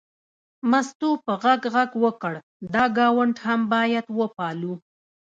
مستو 0.69 1.09
په 1.25 1.33
غږ 1.43 1.61
غږ 1.75 1.91
وکړ 2.03 2.33
دا 2.73 2.83
ګاونډ 2.97 3.35
هم 3.45 3.61
باید 3.73 4.05
وپالو. 4.19 4.73